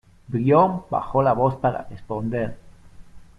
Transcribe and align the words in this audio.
Brión 0.29 0.83
bajó 0.89 1.21
la 1.21 1.33
voz 1.33 1.57
para 1.57 1.83
responder: 1.83 2.57